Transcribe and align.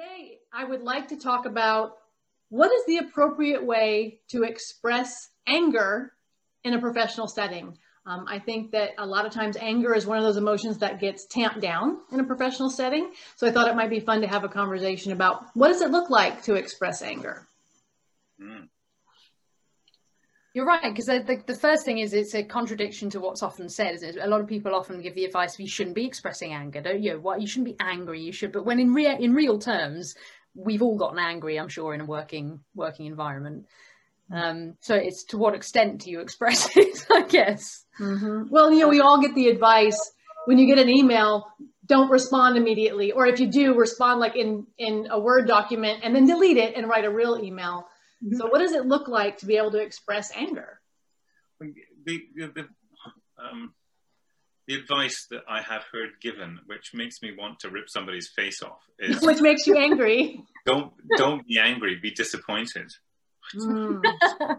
Today, 0.00 0.38
I 0.50 0.64
would 0.64 0.82
like 0.82 1.08
to 1.08 1.16
talk 1.16 1.44
about 1.44 1.98
what 2.48 2.72
is 2.72 2.86
the 2.86 2.98
appropriate 2.98 3.62
way 3.64 4.20
to 4.28 4.44
express 4.44 5.28
anger 5.46 6.12
in 6.64 6.72
a 6.72 6.78
professional 6.78 7.26
setting. 7.26 7.76
Um, 8.06 8.24
I 8.26 8.38
think 8.38 8.70
that 8.70 8.92
a 8.96 9.04
lot 9.04 9.26
of 9.26 9.32
times 9.32 9.58
anger 9.58 9.94
is 9.94 10.06
one 10.06 10.16
of 10.16 10.24
those 10.24 10.38
emotions 10.38 10.78
that 10.78 11.00
gets 11.00 11.26
tamped 11.26 11.60
down 11.60 11.98
in 12.12 12.20
a 12.20 12.24
professional 12.24 12.70
setting. 12.70 13.12
So 13.36 13.46
I 13.46 13.50
thought 13.50 13.68
it 13.68 13.76
might 13.76 13.90
be 13.90 14.00
fun 14.00 14.22
to 14.22 14.26
have 14.26 14.42
a 14.42 14.48
conversation 14.48 15.12
about 15.12 15.44
what 15.54 15.68
does 15.68 15.82
it 15.82 15.90
look 15.90 16.08
like 16.08 16.44
to 16.44 16.54
express 16.54 17.02
anger? 17.02 17.46
Mm. 18.40 18.68
You're 20.52 20.66
right, 20.66 20.82
because 20.82 21.06
the, 21.06 21.42
the, 21.46 21.54
first 21.54 21.84
thing 21.84 21.98
is 21.98 22.12
it's 22.12 22.34
a 22.34 22.42
contradiction 22.42 23.08
to 23.10 23.20
what's 23.20 23.42
often 23.42 23.68
said. 23.68 23.94
Is 23.94 24.02
it 24.02 24.16
A 24.20 24.26
lot 24.26 24.40
of 24.40 24.48
people 24.48 24.74
often 24.74 25.00
give 25.00 25.14
the 25.14 25.24
advice 25.24 25.58
you 25.60 25.68
shouldn't 25.68 25.94
be 25.94 26.06
expressing 26.06 26.52
anger, 26.52 26.80
don't 26.80 27.02
you? 27.02 27.20
What 27.20 27.40
you 27.40 27.46
shouldn't 27.46 27.66
be 27.66 27.84
angry, 27.84 28.20
you 28.20 28.32
should. 28.32 28.50
But 28.50 28.66
when 28.66 28.80
in 28.80 28.92
real 28.92 29.16
in 29.16 29.32
real 29.32 29.60
terms, 29.60 30.16
we've 30.54 30.82
all 30.82 30.96
gotten 30.96 31.20
angry, 31.20 31.58
I'm 31.58 31.68
sure, 31.68 31.94
in 31.94 32.00
a 32.00 32.04
working 32.04 32.60
working 32.74 33.06
environment. 33.06 33.66
Um, 34.32 34.76
so 34.80 34.96
it's 34.96 35.24
to 35.26 35.38
what 35.38 35.54
extent 35.54 36.02
do 36.02 36.10
you 36.10 36.20
express 36.20 36.68
it? 36.76 37.06
I 37.12 37.22
guess. 37.22 37.84
Mm-hmm. 38.00 38.48
Well, 38.50 38.72
you 38.72 38.80
know, 38.80 38.88
we 38.88 39.00
all 39.00 39.20
get 39.20 39.36
the 39.36 39.48
advice 39.48 39.98
when 40.46 40.58
you 40.58 40.66
get 40.66 40.78
an 40.82 40.88
email, 40.88 41.46
don't 41.86 42.10
respond 42.10 42.56
immediately, 42.56 43.12
or 43.12 43.26
if 43.26 43.40
you 43.40 43.46
do, 43.46 43.74
respond 43.74 44.20
like 44.20 44.36
in 44.36 44.66
in 44.78 45.06
a 45.10 45.20
Word 45.20 45.46
document 45.46 46.00
and 46.02 46.14
then 46.14 46.26
delete 46.26 46.56
it 46.56 46.74
and 46.76 46.88
write 46.88 47.04
a 47.04 47.10
real 47.10 47.38
email. 47.38 47.86
So, 48.36 48.48
what 48.48 48.58
does 48.58 48.72
it 48.72 48.86
look 48.86 49.08
like 49.08 49.38
to 49.38 49.46
be 49.46 49.56
able 49.56 49.70
to 49.72 49.78
express 49.78 50.30
anger? 50.34 50.80
The, 51.60 52.22
the, 52.36 52.66
um, 53.38 53.74
the 54.66 54.74
advice 54.74 55.26
that 55.30 55.42
I 55.48 55.62
have 55.62 55.84
heard 55.92 56.10
given, 56.20 56.60
which 56.66 56.90
makes 56.94 57.22
me 57.22 57.32
want 57.36 57.60
to 57.60 57.70
rip 57.70 57.88
somebody's 57.88 58.28
face 58.28 58.62
off, 58.62 58.82
is 58.98 59.20
which 59.22 59.40
makes 59.40 59.66
you 59.66 59.76
angry. 59.76 60.42
Don't 60.64 60.92
don't 61.16 61.46
be 61.46 61.58
angry. 61.58 61.98
Be 62.00 62.12
disappointed. 62.12 62.90
Mm. 63.54 64.02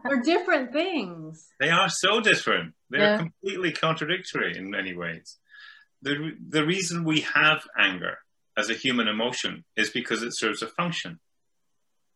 They're 0.03 0.21
different 0.21 0.73
things. 0.73 1.47
They 1.59 1.69
are 1.69 1.87
so 1.87 2.19
different. 2.19 2.73
They're 2.89 3.01
yeah. 3.01 3.17
completely 3.17 3.71
contradictory 3.71 4.57
in 4.57 4.69
many 4.69 4.93
ways. 4.93 5.37
The 6.01 6.31
the 6.45 6.65
reason 6.65 7.05
we 7.05 7.21
have 7.21 7.61
anger 7.79 8.17
as 8.57 8.69
a 8.69 8.73
human 8.73 9.07
emotion 9.07 9.63
is 9.77 9.91
because 9.91 10.23
it 10.23 10.35
serves 10.35 10.61
a 10.61 10.67
function. 10.67 11.19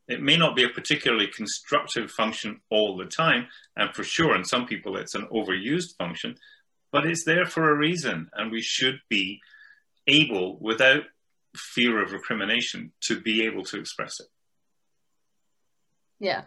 It 0.08 0.22
may 0.22 0.38
not 0.38 0.56
be 0.56 0.64
a 0.64 0.70
particularly 0.70 1.28
constructive 1.28 2.12
function 2.12 2.62
all 2.70 2.96
the 2.96 3.06
time, 3.06 3.48
and 3.76 3.94
for 3.94 4.04
sure, 4.04 4.36
in 4.36 4.44
some 4.44 4.68
people, 4.68 4.98
it's 4.98 5.16
an 5.16 5.28
overused 5.32 5.98
function, 5.98 6.36
but 6.92 7.06
it's 7.06 7.26
there 7.26 7.46
for 7.46 7.70
a 7.70 7.76
reason, 7.76 8.30
and 8.34 8.52
we 8.52 8.62
should 8.62 9.00
be 9.10 9.42
able, 10.08 10.60
without 10.60 11.04
fear 11.56 12.04
of 12.04 12.12
recrimination, 12.12 12.92
to 13.02 13.20
be 13.20 13.46
able 13.46 13.64
to 13.64 13.80
express 13.80 14.20
it. 14.20 14.28
Yeah. 16.20 16.44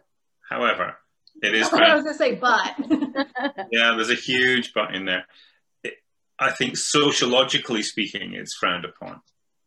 However, 0.48 0.97
it 1.42 1.55
is. 1.55 1.69
I 1.73 1.95
was 1.95 2.05
going 2.05 2.14
to 2.14 2.19
say, 2.19 2.34
but. 2.34 3.67
yeah, 3.73 3.95
there's 3.95 4.11
a 4.11 4.14
huge 4.14 4.73
but 4.73 4.95
in 4.95 5.05
there. 5.05 5.27
It, 5.83 5.95
I 6.39 6.51
think 6.53 6.77
sociologically 6.77 7.83
speaking, 7.83 8.34
it's 8.34 8.55
frowned 8.55 8.84
upon 8.84 9.20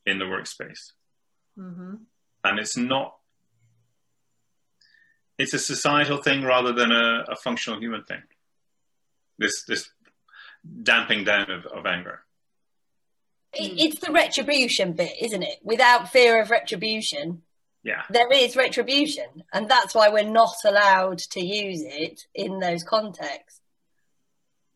in 0.05 0.19
the 0.19 0.25
workspace. 0.25 0.93
Mm-hmm. 1.57 1.95
And 2.43 2.59
it's 2.59 2.77
not 2.77 3.15
it's 5.41 5.53
a 5.55 5.59
societal 5.59 6.17
thing 6.17 6.43
rather 6.43 6.71
than 6.71 6.91
a, 6.91 7.25
a 7.29 7.35
functional 7.35 7.79
human 7.79 8.03
thing. 8.03 8.21
This 9.39 9.63
this 9.63 9.89
damping 10.83 11.23
down 11.23 11.49
of, 11.49 11.65
of 11.65 11.85
anger. 11.85 12.21
It's 13.53 13.99
the 13.99 14.13
retribution 14.13 14.93
bit, 14.93 15.13
isn't 15.19 15.43
it? 15.43 15.57
Without 15.63 16.09
fear 16.09 16.41
of 16.41 16.51
retribution, 16.51 17.41
yeah, 17.83 18.03
there 18.09 18.31
is 18.31 18.55
retribution, 18.55 19.43
and 19.51 19.67
that's 19.67 19.95
why 19.95 20.09
we're 20.09 20.29
not 20.29 20.55
allowed 20.63 21.17
to 21.17 21.41
use 21.43 21.81
it 21.83 22.21
in 22.35 22.59
those 22.59 22.83
contexts. 22.83 23.59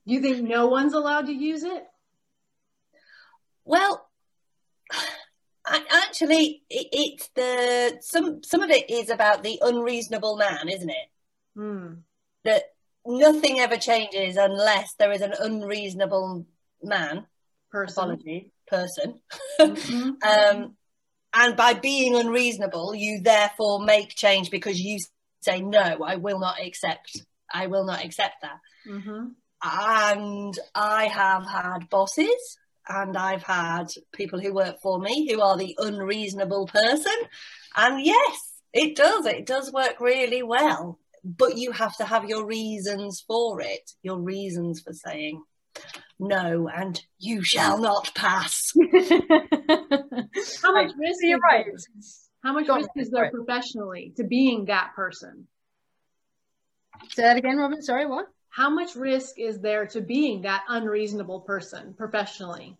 You 0.03 0.19
think 0.19 0.47
no 0.47 0.67
one's 0.67 0.93
allowed 0.93 1.27
to 1.27 1.33
use 1.33 1.63
it? 1.63 1.83
Well, 3.63 4.04
actually, 6.15 6.63
it, 6.69 6.87
it's 6.91 7.27
the 7.35 7.97
some 8.01 8.41
some 8.43 8.61
of 8.61 8.69
it 8.69 8.89
is 8.89 9.09
about 9.09 9.43
the 9.43 9.59
unreasonable 9.61 10.37
man, 10.37 10.69
isn't 10.69 10.89
it? 10.89 11.09
Mm. 11.57 11.99
That 12.43 12.63
nothing 13.05 13.59
ever 13.59 13.77
changes 13.77 14.37
unless 14.37 14.93
there 14.93 15.11
is 15.11 15.21
an 15.21 15.33
unreasonable 15.39 16.45
man, 16.81 17.25
person, 17.71 18.03
apology, 18.03 18.51
person. 18.67 19.19
Mm-hmm. 19.59 20.09
um, 20.55 20.75
and 21.33 21.57
by 21.57 21.73
being 21.73 22.15
unreasonable, 22.15 22.95
you 22.95 23.19
therefore 23.21 23.83
make 23.83 24.15
change 24.15 24.49
because 24.51 24.79
you 24.79 24.99
say 25.41 25.61
no, 25.61 25.99
I 26.05 26.15
will 26.15 26.39
not 26.39 26.61
accept. 26.61 27.21
I 27.53 27.67
will 27.67 27.85
not 27.85 28.03
accept 28.03 28.35
that. 28.41 28.59
Mm-hmm. 28.87 29.27
And 29.63 30.59
I 30.75 31.05
have 31.07 31.45
had 31.47 31.89
bosses 31.89 32.57
and 32.87 33.17
I've 33.17 33.43
had 33.43 33.87
people 34.13 34.39
who 34.39 34.53
work 34.53 34.81
for 34.81 34.99
me 34.99 35.31
who 35.31 35.41
are 35.41 35.57
the 35.57 35.75
unreasonable 35.77 36.67
person. 36.67 37.15
And 37.75 38.05
yes, 38.05 38.61
it 38.73 38.95
does. 38.95 39.25
It 39.25 39.45
does 39.45 39.71
work 39.71 39.99
really 39.99 40.43
well. 40.43 40.99
But 41.23 41.57
you 41.57 41.71
have 41.71 41.95
to 41.97 42.05
have 42.05 42.29
your 42.29 42.45
reasons 42.45 43.23
for 43.27 43.59
it, 43.59 43.91
your 44.03 44.19
reasons 44.19 44.81
for 44.81 44.93
saying 44.93 45.41
no, 46.19 46.69
and 46.73 47.01
you 47.19 47.43
shall 47.43 47.79
not 47.79 48.13
pass. 48.15 48.71
How 48.93 50.73
much 50.73 50.91
risk? 50.97 51.19
You're 51.21 51.39
right. 51.39 51.65
How 52.43 52.53
much 52.53 52.67
risk 52.69 52.89
is 52.95 53.09
there 53.09 53.31
professionally 53.31 54.13
to 54.17 54.23
being 54.23 54.65
that 54.65 54.91
person? 54.95 55.47
Say 57.09 57.23
that 57.23 57.37
again, 57.37 57.57
Robin. 57.57 57.81
Sorry, 57.81 58.05
what? 58.05 58.27
How 58.55 58.69
much 58.69 58.95
risk 58.95 59.37
is 59.37 59.59
there 59.59 59.85
to 59.87 59.99
being 59.99 60.43
that 60.43 60.63
unreasonable 60.69 61.41
person 61.41 61.93
professionally? 61.93 62.77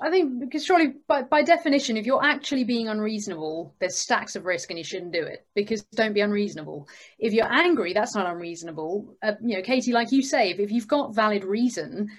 I 0.00 0.10
think 0.10 0.40
because 0.40 0.64
surely 0.64 0.94
by, 1.06 1.22
by 1.22 1.42
definition, 1.42 1.96
if 1.96 2.06
you're 2.06 2.24
actually 2.24 2.64
being 2.64 2.88
unreasonable, 2.88 3.76
there's 3.78 3.96
stacks 3.96 4.34
of 4.34 4.46
risk 4.46 4.70
and 4.70 4.76
you 4.76 4.82
shouldn't 4.82 5.12
do 5.12 5.22
it 5.22 5.46
because 5.54 5.82
don't 5.94 6.12
be 6.12 6.22
unreasonable. 6.22 6.88
If 7.20 7.34
you're 7.34 7.52
angry, 7.52 7.92
that's 7.92 8.16
not 8.16 8.26
unreasonable. 8.26 9.14
Uh, 9.22 9.34
you 9.40 9.54
know, 9.54 9.62
Katy, 9.62 9.92
like 9.92 10.10
you 10.10 10.24
say, 10.24 10.50
if, 10.50 10.58
if 10.58 10.72
you've 10.72 10.88
got 10.88 11.14
valid 11.14 11.44
reason, 11.44 12.10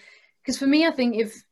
because 0.42 0.58
for 0.58 0.66
me, 0.66 0.88
I 0.88 0.92
think 0.92 1.18
if, 1.18 1.44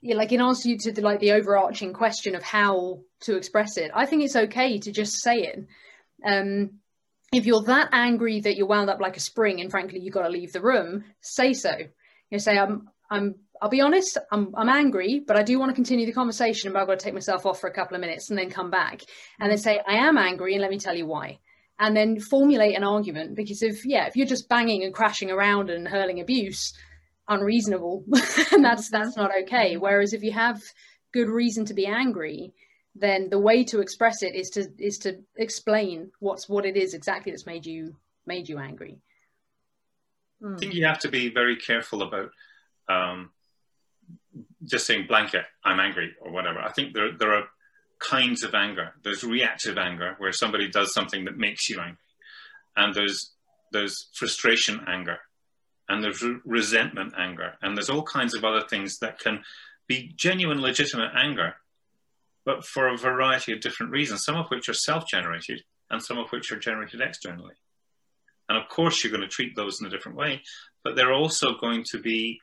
yeah, 0.00 0.16
like 0.16 0.32
in 0.32 0.40
answer 0.40 0.76
to 0.76 0.90
the, 0.90 1.02
like 1.02 1.20
the 1.20 1.30
overarching 1.30 1.92
question 1.92 2.34
of 2.34 2.42
how 2.42 3.02
to 3.20 3.36
express 3.36 3.76
it, 3.76 3.92
I 3.94 4.04
think 4.04 4.24
it's 4.24 4.34
okay 4.34 4.80
to 4.80 4.90
just 4.90 5.22
say 5.22 5.42
it. 5.42 5.68
Um, 6.26 6.79
if 7.32 7.46
you're 7.46 7.62
that 7.62 7.90
angry 7.92 8.40
that 8.40 8.56
you're 8.56 8.66
wound 8.66 8.90
up 8.90 9.00
like 9.00 9.16
a 9.16 9.20
spring 9.20 9.60
and 9.60 9.70
frankly 9.70 10.00
you've 10.00 10.14
got 10.14 10.22
to 10.22 10.28
leave 10.28 10.52
the 10.52 10.60
room, 10.60 11.04
say 11.20 11.52
so. 11.52 11.72
You 12.30 12.38
say 12.38 12.58
I'm 12.58 12.88
I'm 13.10 13.36
I'll 13.62 13.68
be 13.68 13.80
honest, 13.80 14.18
I'm 14.32 14.54
I'm 14.56 14.68
angry, 14.68 15.22
but 15.26 15.36
I 15.36 15.42
do 15.42 15.58
want 15.58 15.70
to 15.70 15.74
continue 15.74 16.06
the 16.06 16.12
conversation, 16.12 16.72
but 16.72 16.80
I've 16.80 16.86
got 16.86 16.98
to 16.98 17.04
take 17.04 17.14
myself 17.14 17.46
off 17.46 17.60
for 17.60 17.68
a 17.68 17.74
couple 17.74 17.94
of 17.94 18.00
minutes 18.00 18.30
and 18.30 18.38
then 18.38 18.50
come 18.50 18.70
back. 18.70 19.02
And 19.38 19.50
then 19.50 19.58
say, 19.58 19.80
I 19.86 20.08
am 20.08 20.16
angry 20.16 20.54
and 20.54 20.62
let 20.62 20.70
me 20.70 20.78
tell 20.78 20.94
you 20.94 21.06
why. 21.06 21.38
And 21.78 21.96
then 21.96 22.20
formulate 22.20 22.76
an 22.76 22.84
argument 22.84 23.36
because 23.36 23.62
if 23.62 23.84
yeah, 23.86 24.06
if 24.06 24.16
you're 24.16 24.26
just 24.26 24.48
banging 24.48 24.84
and 24.84 24.94
crashing 24.94 25.30
around 25.30 25.70
and 25.70 25.86
hurling 25.86 26.20
abuse, 26.20 26.72
unreasonable, 27.28 28.04
and 28.52 28.64
that's 28.64 28.90
that's 28.90 29.16
not 29.16 29.30
okay. 29.42 29.74
Mm. 29.76 29.80
Whereas 29.80 30.12
if 30.12 30.22
you 30.22 30.32
have 30.32 30.60
good 31.12 31.28
reason 31.28 31.64
to 31.66 31.74
be 31.74 31.86
angry, 31.86 32.54
then 33.00 33.30
the 33.30 33.38
way 33.38 33.64
to 33.64 33.80
express 33.80 34.22
it 34.22 34.34
is 34.34 34.50
to 34.50 34.68
is 34.78 34.98
to 34.98 35.18
explain 35.36 36.10
what's 36.20 36.48
what 36.48 36.66
it 36.66 36.76
is 36.76 36.94
exactly 36.94 37.32
that's 37.32 37.46
made 37.46 37.66
you 37.66 37.96
made 38.26 38.48
you 38.48 38.58
angry. 38.58 38.98
I 40.44 40.56
think 40.58 40.74
you 40.74 40.86
have 40.86 41.00
to 41.00 41.08
be 41.08 41.28
very 41.28 41.56
careful 41.56 42.02
about 42.02 42.30
um, 42.88 43.30
just 44.64 44.86
saying 44.86 45.06
blanket, 45.06 45.44
I'm 45.64 45.80
angry 45.80 46.12
or 46.20 46.30
whatever. 46.32 46.60
I 46.60 46.72
think 46.72 46.94
there 46.94 47.12
there 47.16 47.34
are 47.34 47.44
kinds 47.98 48.42
of 48.42 48.54
anger. 48.54 48.94
There's 49.02 49.24
reactive 49.24 49.76
anger 49.76 50.14
where 50.18 50.32
somebody 50.32 50.68
does 50.68 50.94
something 50.94 51.24
that 51.24 51.36
makes 51.36 51.68
you 51.68 51.80
angry, 51.80 51.98
and 52.76 52.94
there's 52.94 53.32
there's 53.72 54.08
frustration 54.14 54.80
anger, 54.86 55.18
and 55.88 56.02
there's 56.02 56.22
re- 56.22 56.40
resentment 56.44 57.14
anger, 57.18 57.54
and 57.62 57.76
there's 57.76 57.90
all 57.90 58.02
kinds 58.02 58.34
of 58.34 58.44
other 58.44 58.62
things 58.68 58.98
that 58.98 59.18
can 59.18 59.42
be 59.86 60.12
genuine, 60.16 60.60
legitimate 60.60 61.12
anger 61.16 61.54
but 62.50 62.66
for 62.66 62.88
a 62.88 62.96
variety 62.96 63.52
of 63.52 63.60
different 63.60 63.92
reasons, 63.92 64.24
some 64.24 64.34
of 64.34 64.48
which 64.48 64.68
are 64.68 64.74
self 64.74 65.06
generated 65.06 65.62
and 65.88 66.02
some 66.02 66.18
of 66.18 66.28
which 66.30 66.50
are 66.50 66.58
generated 66.58 67.00
externally. 67.00 67.54
And 68.48 68.58
of 68.58 68.68
course, 68.68 69.04
you're 69.04 69.12
going 69.12 69.22
to 69.22 69.28
treat 69.28 69.54
those 69.54 69.80
in 69.80 69.86
a 69.86 69.90
different 69.90 70.18
way, 70.18 70.42
but 70.82 70.96
they're 70.96 71.12
also 71.12 71.54
going 71.60 71.84
to 71.92 72.00
be 72.00 72.40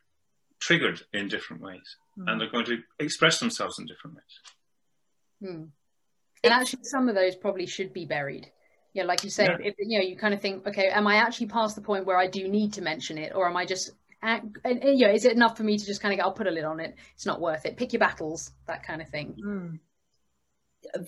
triggered 0.62 1.01
in 1.12 1.27
different 1.27 1.62
ways 1.62 1.98
mm. 2.18 2.24
and 2.25 2.39
they're 2.39 2.50
going 2.50 2.65
to 2.65 2.77
express 3.00 3.39
themselves 3.39 3.80
in 3.80 3.86
different 3.86 4.15
ways. 4.15 5.51
Mm. 5.51 5.68
And 6.45 6.53
actually, 6.53 6.83
some 6.83 7.10
of 7.10 7.15
those 7.15 7.36
probably 7.36 7.65
should 7.65 7.92
be 7.92 8.06
buried. 8.06 8.50
Yeah, 8.94 9.03
like 9.03 9.25
you 9.25 9.30
say, 9.30 9.44
yeah. 9.44 9.57
if, 9.60 9.75
you 9.77 10.00
know, 10.00 10.06
you 10.06 10.15
kind 10.15 10.33
of 10.33 10.42
think, 10.42 10.65
okay, 10.65 10.88
am 10.88 11.06
I 11.06 11.18
actually 11.18 11.48
past 11.48 11.75
the 11.75 11.81
point 11.81 12.06
where 12.06 12.18
I 12.18 12.27
do 12.27 12.48
need 12.48 12.74
to 12.74 12.81
mention 12.81 13.18
it, 13.18 13.33
or 13.36 13.45
am 13.50 13.57
I 13.57 13.65
just, 13.65 13.92
and, 14.21 14.57
and, 14.63 14.81
you 14.98 15.06
know, 15.07 15.13
is 15.13 15.25
it 15.25 15.33
enough 15.33 15.57
for 15.57 15.63
me 15.63 15.77
to 15.77 15.86
just 15.86 16.01
kind 16.01 16.13
of 16.13 16.19
go, 16.19 16.24
I'll 16.24 16.33
put 16.33 16.48
a 16.48 16.51
lid 16.51 16.63
on 16.63 16.80
it. 16.80 16.95
It's 17.13 17.25
not 17.25 17.42
worth 17.42 17.65
it. 17.65 17.75
Pick 17.75 17.92
your 17.92 18.00
battles, 18.00 18.53
that 18.68 18.83
kind 18.83 19.01
of 19.01 19.10
thing. 19.10 19.36
Mm. 19.45 19.80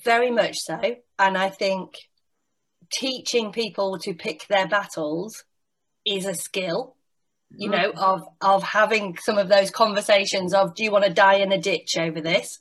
Very 0.03 0.31
much 0.31 0.57
so. 0.57 0.97
And 1.17 1.37
I 1.37 1.49
think 1.49 1.95
teaching 2.91 3.51
people 3.51 3.99
to 3.99 4.13
pick 4.13 4.47
their 4.47 4.67
battles 4.67 5.43
is 6.05 6.25
a 6.25 6.33
skill 6.33 6.95
you 7.55 7.69
know 7.69 7.91
of 7.97 8.27
of 8.41 8.63
having 8.63 9.17
some 9.17 9.37
of 9.37 9.49
those 9.49 9.71
conversations 9.71 10.53
of 10.53 10.75
do 10.75 10.83
you 10.83 10.91
want 10.91 11.05
to 11.05 11.13
die 11.13 11.35
in 11.35 11.51
a 11.51 11.57
ditch 11.57 11.97
over 11.97 12.21
this? 12.21 12.59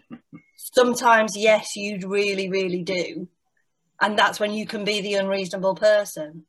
Sometimes 0.56 1.36
yes 1.36 1.76
you 1.76 1.98
really 2.06 2.48
really 2.50 2.82
do. 2.82 3.28
And 4.00 4.18
that's 4.18 4.40
when 4.40 4.52
you 4.52 4.66
can 4.66 4.84
be 4.84 5.00
the 5.00 5.14
unreasonable 5.14 5.76
person. 5.76 6.44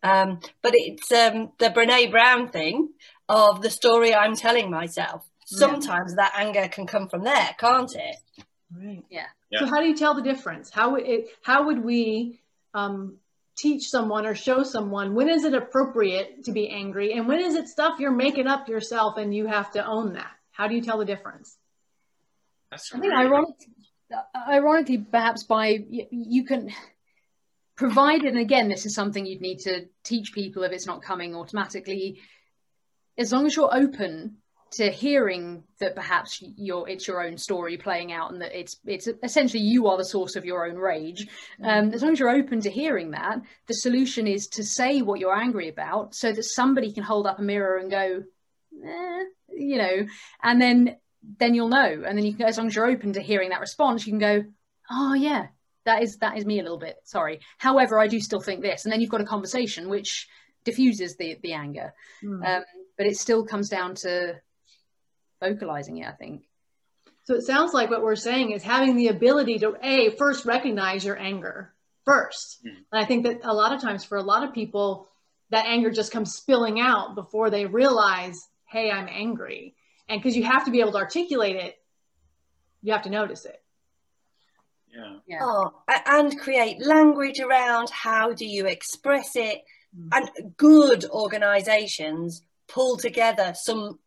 Um, 0.00 0.38
but 0.62 0.74
it's 0.76 1.10
um, 1.10 1.50
the 1.58 1.70
Brené 1.70 2.08
Brown 2.08 2.50
thing 2.50 2.90
of 3.28 3.62
the 3.62 3.70
story 3.70 4.14
i'm 4.14 4.36
telling 4.36 4.70
myself. 4.70 5.28
Sometimes 5.44 6.14
yeah. 6.16 6.24
that 6.24 6.32
anger 6.36 6.68
can 6.68 6.86
come 6.86 7.08
from 7.08 7.24
there 7.24 7.50
can't 7.58 7.90
it 7.94 8.44
right. 8.76 9.04
Yeah. 9.10 9.26
yeah. 9.50 9.60
so 9.60 9.66
how 9.66 9.80
do 9.80 9.86
you 9.86 9.96
tell 9.96 10.14
the 10.14 10.22
difference? 10.22 10.70
How 10.70 10.92
would 10.92 11.06
it 11.06 11.28
how 11.42 11.66
would 11.66 11.84
we 11.84 12.40
um, 12.74 13.18
teach 13.56 13.88
someone 13.88 14.26
or 14.26 14.34
show 14.34 14.62
someone 14.62 15.14
when 15.14 15.28
is 15.28 15.44
it 15.44 15.54
appropriate 15.54 16.44
to 16.44 16.52
be 16.52 16.68
angry 16.68 17.12
and 17.12 17.26
when 17.26 17.40
is 17.40 17.54
it 17.54 17.68
stuff 17.68 17.98
you're 17.98 18.12
making 18.12 18.46
up 18.46 18.68
yourself 18.68 19.16
and 19.16 19.34
you 19.34 19.46
have 19.46 19.70
to 19.72 19.84
own 19.84 20.14
that? 20.14 20.30
How 20.52 20.68
do 20.68 20.74
you 20.74 20.82
tell 20.82 20.98
the 20.98 21.04
difference? 21.04 21.56
That's 22.70 22.94
i 22.94 22.98
think 22.98 23.12
ironic, 23.12 23.54
ironically 24.48 24.98
perhaps 24.98 25.44
by 25.44 25.84
you 25.88 26.44
can 26.44 26.70
provide 27.76 28.24
it 28.24 28.28
and 28.28 28.38
again 28.38 28.68
this 28.68 28.84
is 28.84 28.94
something 28.94 29.24
you'd 29.24 29.40
need 29.40 29.60
to 29.60 29.86
teach 30.04 30.32
people 30.32 30.62
if 30.64 30.72
it's 30.72 30.86
not 30.86 31.02
coming 31.02 31.34
automatically 31.34 32.20
as 33.16 33.32
long 33.32 33.46
as 33.46 33.56
you're 33.56 33.74
open 33.74 34.36
to 34.70 34.90
hearing 34.90 35.64
that 35.80 35.94
perhaps 35.94 36.42
your 36.56 36.88
it's 36.88 37.08
your 37.08 37.24
own 37.24 37.38
story 37.38 37.76
playing 37.76 38.12
out 38.12 38.32
and 38.32 38.42
that 38.42 38.58
it's 38.58 38.76
it's 38.84 39.08
essentially 39.22 39.62
you 39.62 39.86
are 39.88 39.96
the 39.96 40.04
source 40.04 40.36
of 40.36 40.44
your 40.44 40.66
own 40.66 40.76
rage. 40.76 41.26
Um, 41.62 41.86
mm-hmm. 41.86 41.94
as 41.94 42.02
long 42.02 42.12
as 42.12 42.18
you're 42.18 42.30
open 42.30 42.60
to 42.62 42.70
hearing 42.70 43.12
that 43.12 43.40
the 43.66 43.74
solution 43.74 44.26
is 44.26 44.46
to 44.48 44.64
say 44.64 45.00
what 45.02 45.20
you're 45.20 45.34
angry 45.34 45.68
about 45.68 46.14
so 46.14 46.32
that 46.32 46.42
somebody 46.42 46.92
can 46.92 47.02
hold 47.02 47.26
up 47.26 47.38
a 47.38 47.42
mirror 47.42 47.78
and 47.78 47.90
go 47.90 48.22
eh, 48.84 49.24
you 49.56 49.78
know 49.78 50.06
and 50.42 50.60
then 50.60 50.96
then 51.38 51.54
you'll 51.54 51.68
know. 51.68 52.02
And 52.06 52.16
then 52.16 52.24
you 52.24 52.34
can 52.34 52.46
as 52.46 52.58
long 52.58 52.66
as 52.66 52.74
you're 52.74 52.90
open 52.90 53.14
to 53.14 53.20
hearing 53.20 53.50
that 53.50 53.60
response 53.60 54.06
you 54.06 54.12
can 54.12 54.20
go 54.20 54.44
oh 54.90 55.14
yeah 55.14 55.46
that 55.84 56.02
is 56.02 56.18
that 56.18 56.36
is 56.36 56.44
me 56.44 56.60
a 56.60 56.62
little 56.62 56.78
bit 56.78 56.96
sorry. 57.04 57.40
However 57.56 57.98
i 57.98 58.06
do 58.06 58.20
still 58.20 58.40
think 58.40 58.60
this. 58.60 58.84
And 58.84 58.92
then 58.92 59.00
you've 59.00 59.10
got 59.10 59.22
a 59.22 59.26
conversation 59.26 59.88
which 59.88 60.28
diffuses 60.64 61.16
the 61.16 61.38
the 61.42 61.54
anger. 61.54 61.94
Mm. 62.22 62.46
um, 62.46 62.64
but 62.98 63.06
it 63.06 63.16
still 63.16 63.46
comes 63.46 63.68
down 63.68 63.94
to 63.94 64.34
vocalizing 65.40 65.98
it, 65.98 66.08
I 66.08 66.12
think. 66.12 66.44
So 67.24 67.34
it 67.34 67.42
sounds 67.42 67.74
like 67.74 67.90
what 67.90 68.02
we're 68.02 68.16
saying 68.16 68.52
is 68.52 68.62
having 68.62 68.96
the 68.96 69.08
ability 69.08 69.58
to 69.58 69.76
a 69.82 70.16
first 70.16 70.46
recognize 70.46 71.04
your 71.04 71.18
anger 71.18 71.74
1st 72.08 72.64
mm-hmm. 72.64 72.68
And 72.90 73.02
I 73.02 73.04
think 73.04 73.24
that 73.24 73.40
a 73.44 73.52
lot 73.52 73.74
of 73.74 73.82
times 73.82 74.04
for 74.04 74.16
a 74.16 74.22
lot 74.22 74.44
of 74.44 74.54
people, 74.54 75.08
that 75.50 75.66
anger 75.66 75.90
just 75.90 76.12
comes 76.12 76.34
spilling 76.34 76.80
out 76.80 77.14
before 77.14 77.50
they 77.50 77.66
realize, 77.66 78.48
hey, 78.66 78.90
I'm 78.90 79.08
angry. 79.10 79.74
And 80.08 80.20
because 80.20 80.36
you 80.36 80.44
have 80.44 80.64
to 80.64 80.70
be 80.70 80.80
able 80.80 80.92
to 80.92 80.98
articulate 80.98 81.56
it, 81.56 81.78
you 82.82 82.92
have 82.92 83.02
to 83.02 83.10
notice 83.10 83.44
it. 83.44 83.60
Yeah. 84.94 85.16
yeah. 85.26 85.38
Oh, 85.42 85.72
and 86.06 86.38
create 86.38 86.84
language 86.84 87.40
around 87.40 87.90
how 87.90 88.32
do 88.32 88.46
you 88.46 88.66
express 88.66 89.36
it. 89.36 89.62
Mm-hmm. 89.96 90.08
And 90.12 90.56
good 90.56 91.04
organizations 91.10 92.42
pull 92.68 92.96
together 92.96 93.52
some 93.54 93.98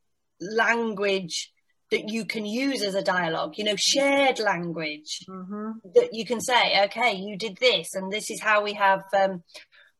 language 0.41 1.53
that 1.91 2.09
you 2.09 2.25
can 2.25 2.45
use 2.45 2.81
as 2.81 2.95
a 2.95 3.01
dialogue 3.01 3.53
you 3.57 3.63
know 3.63 3.75
shared 3.77 4.39
language 4.39 5.19
mm-hmm. 5.29 5.71
that 5.93 6.09
you 6.13 6.25
can 6.25 6.41
say 6.41 6.83
okay 6.85 7.13
you 7.13 7.37
did 7.37 7.57
this 7.57 7.93
and 7.95 8.11
this 8.11 8.31
is 8.31 8.41
how 8.41 8.63
we 8.63 8.73
have 8.73 9.03
um, 9.13 9.43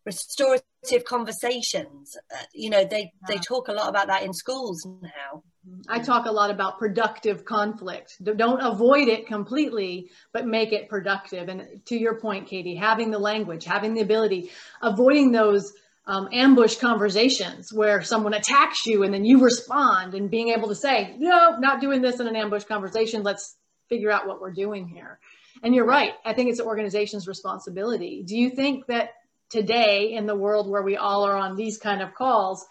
restorative 0.06 1.06
conversations. 1.06 2.18
Uh, 2.34 2.44
you 2.54 2.70
know 2.70 2.84
they 2.84 3.02
yeah. 3.02 3.28
they 3.28 3.38
talk 3.38 3.68
a 3.68 3.74
lot 3.74 3.90
about 3.90 4.08
that 4.08 4.24
in 4.24 4.34
schools 4.34 4.86
now. 5.02 5.44
I 5.88 6.00
talk 6.00 6.26
a 6.26 6.32
lot 6.32 6.50
about 6.50 6.80
productive 6.80 7.46
conflict. 7.46 8.18
Don't 8.24 8.62
avoid 8.62 9.08
it 9.08 9.28
completely 9.28 10.10
but 10.34 10.48
make 10.48 10.72
it 10.72 10.90
productive. 10.90 11.50
And 11.50 11.86
to 11.86 11.98
your 11.98 12.20
point 12.20 12.48
Katy 12.48 12.76
having 12.76 13.12
the 13.12 13.20
language 13.20 13.66
having 13.66 13.94
the 13.94 14.02
ability 14.02 14.52
avoiding 14.82 15.32
those 15.32 15.72
um, 16.06 16.30
ambush 16.32 16.78
conversations 16.78 17.72
where 17.72 18.02
someone 18.02 18.34
attacks 18.34 18.86
you 18.86 19.04
and 19.04 19.14
then 19.14 19.24
you 19.24 19.40
respond 19.40 20.14
and 20.14 20.32
being 20.32 20.50
able 20.50 20.70
to 20.70 20.76
say, 20.76 21.16
no, 21.18 21.58
not 21.58 21.80
doing 21.80 22.02
this 22.02 22.20
in 22.20 22.28
an 22.28 22.36
ambush 22.36 22.64
conversation. 22.64 23.24
Let's 23.24 23.56
figure 23.90 24.12
out 24.12 24.28
what 24.28 24.42
we're 24.42 24.54
doing 24.54 24.88
here. 24.88 25.20
And 25.64 25.76
you're 25.76 25.86
right. 25.86 26.14
I 26.26 26.34
think 26.34 26.50
it's 26.50 26.60
an 26.60 26.66
organization's 26.66 27.28
responsibility. 27.28 28.24
Do 28.26 28.36
you 28.36 28.50
think 28.50 28.88
that 28.88 29.12
today 29.50 30.14
in 30.14 30.26
the 30.26 30.36
world 30.36 30.70
where 30.70 30.82
we 30.82 30.98
all 30.98 31.26
are 31.26 31.36
on 31.36 31.56
these 31.56 31.78
kind 31.78 32.02
of 32.02 32.16
calls, 32.16 32.66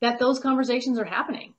that 0.00 0.18
those 0.18 0.40
conversations 0.40 0.98
are 0.98 1.04
happening? 1.04 1.54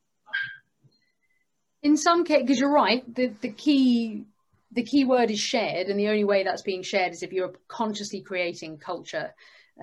In 1.81 1.98
some 1.98 2.24
case, 2.25 2.42
because 2.42 2.60
you're 2.60 2.74
right, 2.74 3.04
the, 3.13 3.27
the 3.42 3.51
key 3.51 4.25
the 4.72 4.83
key 4.83 5.06
word 5.06 5.31
is 5.31 5.39
shared, 5.39 5.88
and 5.88 5.98
the 5.98 6.10
only 6.10 6.25
way 6.25 6.44
that's 6.44 6.62
being 6.62 6.83
shared 6.83 7.13
is 7.13 7.24
if 7.24 7.31
you're 7.31 7.54
consciously 7.69 8.22
creating 8.22 8.77
culture 8.77 9.33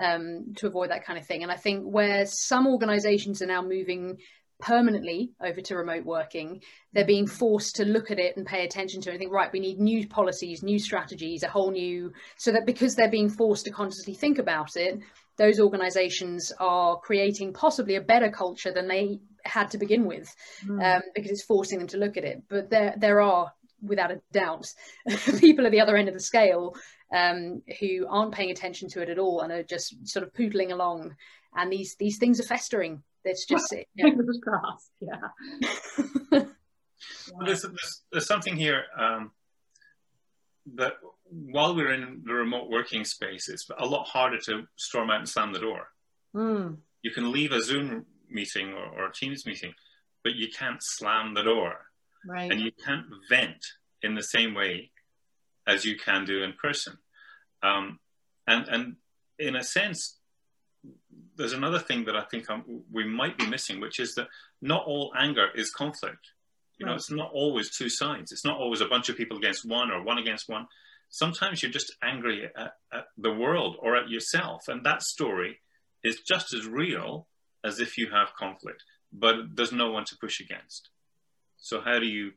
um, 0.01 0.53
to 0.57 0.67
avoid 0.67 0.89
that 0.89 1.05
kind 1.05 1.19
of 1.19 1.25
thing. 1.25 1.43
And 1.43 1.51
I 1.51 1.55
think 1.55 1.83
where 1.83 2.25
some 2.25 2.67
organizations 2.67 3.41
are 3.41 3.47
now 3.47 3.61
moving 3.61 4.17
permanently 4.59 5.31
over 5.41 5.61
to 5.61 5.75
remote 5.75 6.05
working, 6.05 6.61
they're 6.93 7.05
being 7.05 7.27
forced 7.27 7.75
to 7.75 7.85
look 7.85 8.11
at 8.11 8.19
it 8.19 8.37
and 8.37 8.45
pay 8.45 8.63
attention 8.63 9.01
to 9.01 9.09
it 9.09 9.13
and 9.13 9.19
think, 9.19 9.31
right, 9.31 9.51
we 9.51 9.59
need 9.59 9.79
new 9.79 10.07
policies, 10.07 10.63
new 10.63 10.79
strategies, 10.79 11.43
a 11.43 11.49
whole 11.49 11.71
new, 11.71 12.11
so 12.37 12.51
that 12.51 12.65
because 12.65 12.95
they're 12.95 13.09
being 13.09 13.29
forced 13.29 13.65
to 13.65 13.71
consciously 13.71 14.13
think 14.13 14.39
about 14.39 14.75
it, 14.75 14.99
those 15.37 15.59
organizations 15.59 16.53
are 16.59 16.97
creating 16.97 17.53
possibly 17.53 17.95
a 17.95 18.01
better 18.01 18.29
culture 18.29 18.71
than 18.71 18.87
they 18.87 19.19
had 19.43 19.69
to 19.71 19.77
begin 19.77 20.05
with 20.05 20.33
mm. 20.65 20.81
um, 20.81 21.01
because 21.15 21.31
it's 21.31 21.43
forcing 21.43 21.79
them 21.79 21.87
to 21.87 21.97
look 21.97 22.15
at 22.17 22.23
it. 22.23 22.43
But 22.49 22.69
there, 22.69 22.93
there 22.97 23.21
are, 23.21 23.51
without 23.83 24.11
a 24.11 24.21
doubt, 24.31 24.67
people 25.39 25.65
at 25.65 25.71
the 25.71 25.81
other 25.81 25.97
end 25.97 26.07
of 26.07 26.13
the 26.13 26.19
scale 26.19 26.75
um, 27.13 27.61
who 27.79 28.07
aren't 28.09 28.33
paying 28.33 28.51
attention 28.51 28.89
to 28.89 29.01
it 29.01 29.09
at 29.09 29.19
all 29.19 29.41
and 29.41 29.51
are 29.51 29.63
just 29.63 30.07
sort 30.07 30.25
of 30.25 30.33
poodling 30.33 30.71
along. 30.71 31.15
And 31.55 31.71
these 31.71 31.95
these 31.99 32.17
things 32.17 32.39
are 32.39 32.43
festering. 32.43 33.03
It's 33.23 33.45
just 33.45 33.71
it, 33.71 33.87
yeah. 33.95 34.05
fingers 34.09 34.39
crossed. 34.43 34.91
Yeah. 34.99 35.19
well, 36.31 37.45
there's, 37.45 37.61
there's, 37.61 38.01
there's 38.11 38.27
something 38.27 38.55
here 38.55 38.83
um, 38.97 39.31
that 40.75 40.93
while 41.29 41.75
we're 41.75 41.93
in 41.93 42.23
the 42.25 42.33
remote 42.33 42.69
working 42.69 43.05
space, 43.05 43.49
it's 43.49 43.67
a 43.77 43.85
lot 43.85 44.07
harder 44.07 44.39
to 44.39 44.63
storm 44.75 45.09
out 45.09 45.19
and 45.19 45.29
slam 45.29 45.53
the 45.53 45.59
door. 45.59 45.87
Mm. 46.35 46.77
You 47.01 47.11
can 47.11 47.31
leave 47.31 47.51
a 47.51 47.61
Zoom 47.61 48.05
meeting 48.29 48.73
or, 48.73 48.85
or 48.85 49.07
a 49.07 49.13
Teams 49.13 49.45
meeting, 49.45 49.73
but 50.23 50.35
you 50.35 50.47
can't 50.49 50.81
slam 50.81 51.33
the 51.33 51.43
door. 51.43 51.75
Right. 52.25 52.51
And 52.51 52.61
you 52.61 52.71
can't 52.85 53.05
vent 53.29 53.65
in 54.03 54.15
the 54.15 54.23
same 54.23 54.53
way 54.53 54.91
as 55.65 55.85
you 55.85 55.97
can 55.97 56.25
do 56.25 56.43
in 56.43 56.53
person. 56.61 56.97
Um, 57.63 57.99
and, 58.45 58.67
and 58.67 58.95
in 59.39 59.55
a 59.55 59.63
sense, 59.63 60.17
there's 61.35 61.53
another 61.53 61.79
thing 61.79 62.05
that 62.05 62.15
I 62.15 62.23
think 62.23 62.49
I'm, 62.49 62.83
we 62.91 63.05
might 63.05 63.37
be 63.37 63.47
missing, 63.47 63.79
which 63.79 63.99
is 63.99 64.15
that 64.15 64.27
not 64.61 64.85
all 64.85 65.13
anger 65.17 65.47
is 65.55 65.71
conflict. 65.71 66.31
You 66.77 66.85
know, 66.85 66.93
it's 66.93 67.11
not 67.11 67.31
always 67.33 67.69
two 67.69 67.89
sides. 67.89 68.31
It's 68.31 68.43
not 68.43 68.57
always 68.57 68.81
a 68.81 68.87
bunch 68.87 69.07
of 69.07 69.15
people 69.15 69.37
against 69.37 69.65
one 69.65 69.89
or 69.89 70.03
one 70.03 70.17
against 70.17 70.49
one. 70.49 70.67
Sometimes 71.09 71.61
you're 71.61 71.71
just 71.71 71.95
angry 72.03 72.49
at, 72.55 72.73
at 72.91 73.05
the 73.17 73.31
world 73.31 73.77
or 73.79 73.95
at 73.95 74.09
yourself. 74.09 74.63
And 74.67 74.85
that 74.85 75.03
story 75.03 75.59
is 76.03 76.19
just 76.27 76.53
as 76.53 76.65
real 76.65 77.27
as 77.63 77.79
if 77.79 77.97
you 77.97 78.09
have 78.11 78.35
conflict, 78.37 78.83
but 79.11 79.35
there's 79.55 79.71
no 79.71 79.91
one 79.91 80.03
to 80.05 80.17
push 80.17 80.41
against. 80.41 80.89
So, 81.57 81.79
how 81.79 81.99
do 81.99 82.05
you 82.05 82.31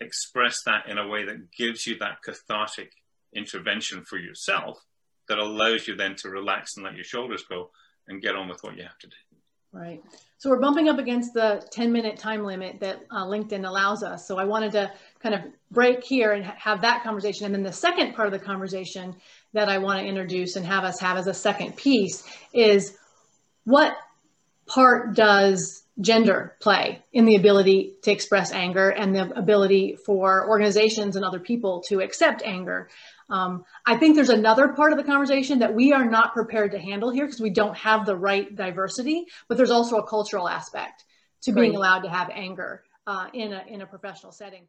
express 0.00 0.62
that 0.64 0.88
in 0.88 0.98
a 0.98 1.06
way 1.06 1.24
that 1.24 1.52
gives 1.52 1.86
you 1.86 1.98
that 1.98 2.22
cathartic 2.22 2.92
intervention 3.34 4.04
for 4.04 4.18
yourself 4.18 4.84
that 5.28 5.38
allows 5.38 5.86
you 5.86 5.94
then 5.94 6.16
to 6.16 6.28
relax 6.28 6.76
and 6.76 6.84
let 6.84 6.94
your 6.94 7.04
shoulders 7.04 7.44
go 7.48 7.70
and 8.08 8.22
get 8.22 8.34
on 8.34 8.48
with 8.48 8.62
what 8.62 8.76
you 8.76 8.82
have 8.82 8.98
to 8.98 9.06
do. 9.06 9.16
Right. 9.72 10.02
So 10.38 10.50
we're 10.50 10.58
bumping 10.58 10.88
up 10.88 10.98
against 10.98 11.32
the 11.32 11.64
10 11.70 11.92
minute 11.92 12.18
time 12.18 12.44
limit 12.44 12.80
that 12.80 13.04
uh, 13.12 13.24
LinkedIn 13.24 13.68
allows 13.68 14.02
us. 14.02 14.26
So 14.26 14.36
I 14.36 14.44
wanted 14.44 14.72
to 14.72 14.90
kind 15.22 15.34
of 15.34 15.42
break 15.70 16.02
here 16.02 16.32
and 16.32 16.44
ha 16.44 16.54
have 16.58 16.80
that 16.80 17.04
conversation. 17.04 17.46
And 17.46 17.54
then 17.54 17.62
the 17.62 17.72
second 17.72 18.14
part 18.14 18.26
of 18.26 18.32
the 18.32 18.44
conversation 18.44 19.14
that 19.52 19.68
I 19.68 19.78
want 19.78 20.00
to 20.00 20.04
introduce 20.04 20.56
and 20.56 20.66
have 20.66 20.82
us 20.82 20.98
have 20.98 21.16
as 21.18 21.28
a 21.28 21.34
second 21.34 21.76
piece 21.76 22.24
is 22.52 22.96
what 23.64 23.96
part 24.66 25.14
does 25.14 25.84
gender 26.00 26.56
play 26.60 27.02
in 27.12 27.24
the 27.26 27.36
ability 27.36 27.96
to 28.02 28.10
express 28.10 28.52
anger 28.52 28.88
and 28.90 29.14
the 29.14 29.30
ability 29.36 29.96
for 30.06 30.48
organizations 30.48 31.16
and 31.16 31.24
other 31.24 31.40
people 31.40 31.82
to 31.88 32.00
accept 32.00 32.42
anger. 32.44 32.88
Um, 33.28 33.64
I 33.86 33.96
think 33.96 34.16
there's 34.16 34.30
another 34.30 34.68
part 34.68 34.92
of 34.92 34.98
the 34.98 35.04
conversation 35.04 35.60
that 35.60 35.74
we 35.74 35.92
are 35.92 36.04
not 36.04 36.32
prepared 36.32 36.72
to 36.72 36.78
handle 36.78 37.10
here 37.10 37.26
because 37.26 37.40
we 37.40 37.50
don't 37.50 37.76
have 37.76 38.06
the 38.06 38.16
right 38.16 38.54
diversity, 38.54 39.26
but 39.48 39.56
there's 39.56 39.70
also 39.70 39.98
a 39.98 40.06
cultural 40.06 40.48
aspect 40.48 41.04
to 41.42 41.52
being 41.52 41.76
allowed 41.76 42.00
to 42.00 42.10
have 42.10 42.30
anger 42.32 42.82
uh, 43.06 43.26
in, 43.32 43.52
a, 43.52 43.64
in 43.68 43.82
a 43.82 43.86
professional 43.86 44.32
setting. 44.32 44.66